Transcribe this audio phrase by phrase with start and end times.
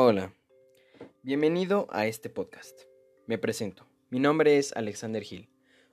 [0.00, 0.32] Hola,
[1.24, 2.82] bienvenido a este podcast.
[3.26, 5.48] Me presento, mi nombre es Alexander Gil.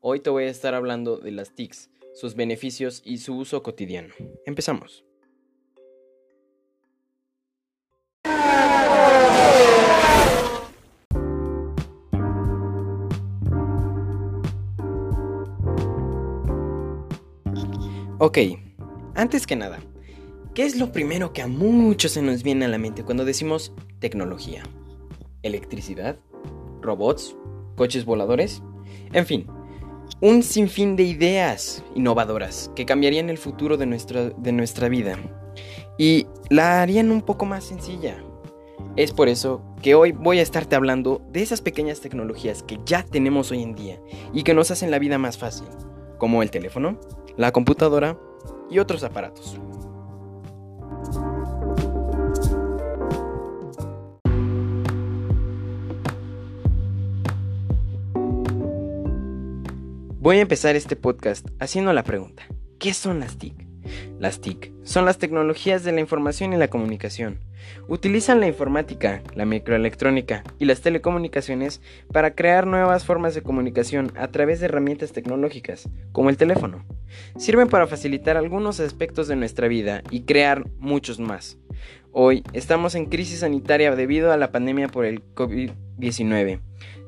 [0.00, 4.14] Hoy te voy a estar hablando de las TICs, sus beneficios y su uso cotidiano.
[4.46, 5.04] Empezamos.
[18.18, 18.38] Ok,
[19.14, 19.78] antes que nada,
[20.54, 23.74] ¿qué es lo primero que a muchos se nos viene a la mente cuando decimos
[24.00, 24.64] tecnología?
[25.42, 26.16] ¿Electricidad?
[26.80, 27.36] ¿Robots?
[27.76, 28.62] ¿Coches voladores?
[29.12, 29.46] En fin,
[30.20, 35.16] un sinfín de ideas innovadoras que cambiarían el futuro de nuestra, de nuestra vida
[35.98, 38.22] y la harían un poco más sencilla.
[38.96, 43.04] Es por eso que hoy voy a estarte hablando de esas pequeñas tecnologías que ya
[43.04, 44.00] tenemos hoy en día
[44.32, 45.68] y que nos hacen la vida más fácil,
[46.18, 46.98] como el teléfono,
[47.36, 48.18] la computadora
[48.70, 49.58] y otros aparatos.
[60.22, 62.42] Voy a empezar este podcast haciendo la pregunta,
[62.78, 63.66] ¿qué son las TIC?
[64.18, 67.40] Las TIC son las tecnologías de la información y la comunicación.
[67.88, 71.80] Utilizan la informática, la microelectrónica y las telecomunicaciones
[72.12, 76.84] para crear nuevas formas de comunicación a través de herramientas tecnológicas, como el teléfono.
[77.38, 81.56] Sirven para facilitar algunos aspectos de nuestra vida y crear muchos más.
[82.12, 86.60] Hoy estamos en crisis sanitaria debido a la pandemia por el COVID-19.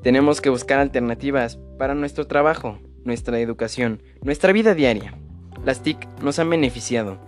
[0.03, 5.15] Tenemos que buscar alternativas para nuestro trabajo, nuestra educación, nuestra vida diaria.
[5.65, 7.19] Las TIC nos han beneficiado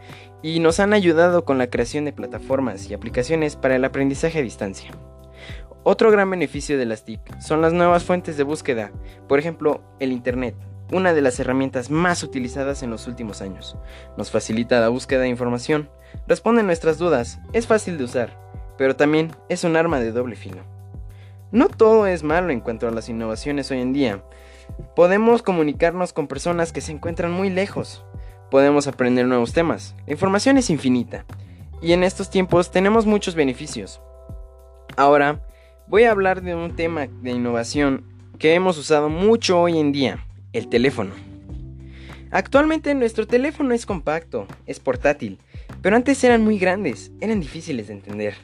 [0.43, 4.43] y nos han ayudado con la creación de plataformas y aplicaciones para el aprendizaje a
[4.43, 4.91] distancia.
[5.83, 8.93] Otro gran beneficio de las TIC son las nuevas fuentes de búsqueda,
[9.29, 10.55] por ejemplo, el Internet,
[10.93, 13.77] una de las herramientas más utilizadas en los últimos años.
[14.17, 15.91] Nos facilita la búsqueda de información,
[16.27, 18.39] responde nuestras dudas, es fácil de usar,
[18.79, 20.63] pero también es un arma de doble filo.
[21.53, 24.25] No todo es malo en cuanto a las innovaciones hoy en día.
[24.97, 28.05] Podemos comunicarnos con personas que se encuentran muy lejos,
[28.51, 29.97] podemos aprender nuevos temas.
[30.07, 31.25] La información es infinita
[31.83, 34.01] y en estos tiempos tenemos muchos beneficios.
[34.97, 35.45] Ahora
[35.87, 38.05] voy a hablar de un tema de innovación
[38.39, 41.13] que hemos usado mucho hoy en día, el teléfono.
[42.31, 45.39] Actualmente nuestro teléfono es compacto, es portátil,
[45.83, 48.35] pero antes eran muy grandes, eran difíciles de entender.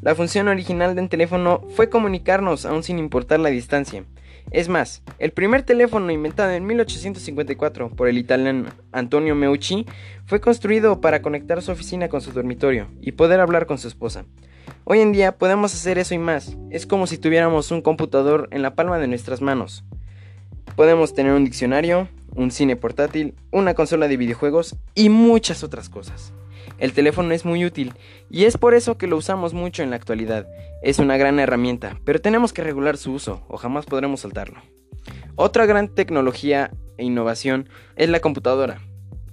[0.00, 4.04] La función original de un teléfono fue comunicarnos aún sin importar la distancia.
[4.50, 9.86] Es más, el primer teléfono inventado en 1854 por el italiano Antonio Meucci
[10.26, 14.24] fue construido para conectar su oficina con su dormitorio y poder hablar con su esposa.
[14.84, 16.56] Hoy en día podemos hacer eso y más.
[16.70, 19.84] Es como si tuviéramos un computador en la palma de nuestras manos.
[20.76, 26.32] Podemos tener un diccionario, un cine portátil, una consola de videojuegos y muchas otras cosas.
[26.78, 27.94] El teléfono es muy útil
[28.30, 30.46] y es por eso que lo usamos mucho en la actualidad.
[30.82, 34.60] Es una gran herramienta, pero tenemos que regular su uso o jamás podremos soltarlo.
[35.36, 38.80] Otra gran tecnología e innovación es la computadora.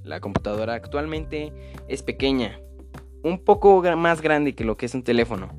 [0.03, 1.53] La computadora actualmente
[1.87, 2.59] es pequeña,
[3.23, 5.49] un poco más grande que lo que es un teléfono.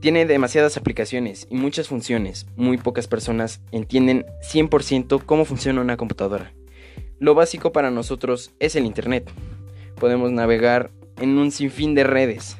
[0.00, 2.46] Tiene demasiadas aplicaciones y muchas funciones.
[2.56, 6.52] Muy pocas personas entienden 100% cómo funciona una computadora.
[7.20, 9.30] Lo básico para nosotros es el Internet.
[10.00, 10.90] Podemos navegar
[11.22, 12.56] en un sinfín de redes.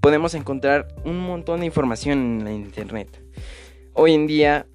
[0.00, 3.22] Podemos encontrar un montón de información en la internet.
[3.92, 4.66] Hoy en día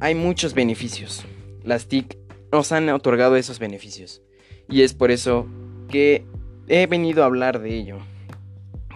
[0.00, 1.24] hay muchos beneficios.
[1.62, 2.18] Las TIC
[2.50, 4.22] nos han otorgado esos beneficios.
[4.68, 5.46] Y es por eso
[5.88, 6.26] que
[6.66, 7.98] he venido a hablar de ello.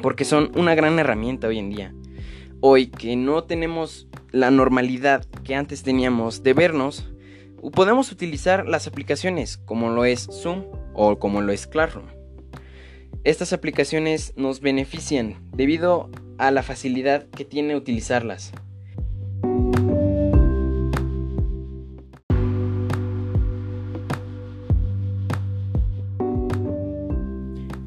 [0.03, 1.95] Porque son una gran herramienta hoy en día.
[2.61, 7.09] Hoy que no tenemos la normalidad que antes teníamos de vernos,
[7.73, 10.65] podemos utilizar las aplicaciones como lo es Zoom
[10.95, 12.18] o como lo es Classroom.
[13.25, 16.09] Estas aplicaciones nos benefician debido
[16.39, 18.53] a la facilidad que tiene utilizarlas.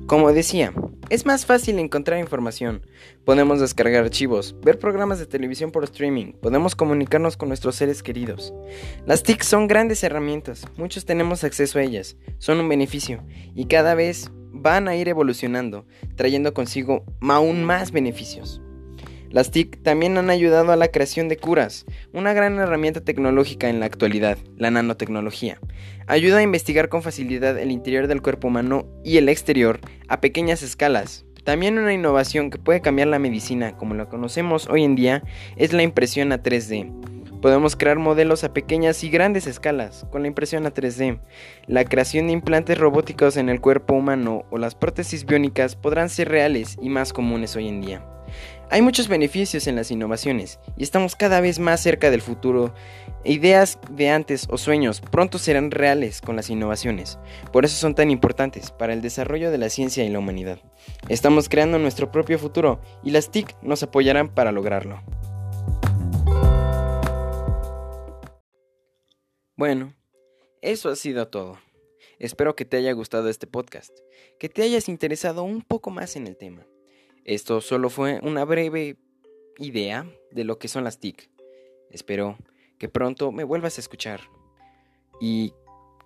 [0.06, 0.74] Como decía,
[1.10, 2.86] es más fácil encontrar información.
[3.24, 8.54] Podemos descargar archivos, ver programas de televisión por streaming, podemos comunicarnos con nuestros seres queridos.
[9.06, 13.24] Las TIC son grandes herramientas, muchos tenemos acceso a ellas, son un beneficio
[13.56, 18.62] y cada vez van a ir evolucionando, trayendo consigo aún más beneficios.
[19.32, 23.80] Las TIC también han ayudado a la creación de curas, una gran herramienta tecnológica en
[23.80, 25.58] la actualidad, la nanotecnología.
[26.06, 30.64] Ayuda a investigar con facilidad el interior del cuerpo humano y el exterior a pequeñas
[30.64, 31.26] escalas.
[31.46, 35.24] También una innovación que puede cambiar la medicina como la conocemos hoy en día
[35.56, 37.21] es la impresión a 3D.
[37.42, 41.20] Podemos crear modelos a pequeñas y grandes escalas con la impresión a 3D.
[41.66, 46.30] La creación de implantes robóticos en el cuerpo humano o las prótesis biónicas podrán ser
[46.30, 48.06] reales y más comunes hoy en día.
[48.70, 52.76] Hay muchos beneficios en las innovaciones y estamos cada vez más cerca del futuro.
[53.24, 57.18] Ideas de antes o sueños pronto serán reales con las innovaciones.
[57.52, 60.60] Por eso son tan importantes para el desarrollo de la ciencia y la humanidad.
[61.10, 65.02] Estamos creando nuestro propio futuro y las TIC nos apoyarán para lograrlo.
[69.62, 69.94] Bueno,
[70.64, 71.60] eso ha sido todo.
[72.18, 73.96] Espero que te haya gustado este podcast,
[74.40, 76.66] que te hayas interesado un poco más en el tema.
[77.26, 78.98] Esto solo fue una breve
[79.60, 81.30] idea de lo que son las TIC.
[81.92, 82.40] Espero
[82.80, 84.22] que pronto me vuelvas a escuchar
[85.20, 85.54] y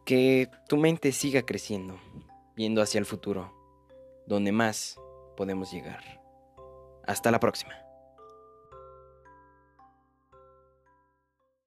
[0.04, 1.98] que tu mente siga creciendo,
[2.57, 3.54] viendo hacia el futuro,
[4.28, 5.00] donde más
[5.38, 6.04] podemos llegar.
[7.07, 7.85] Hasta la próxima.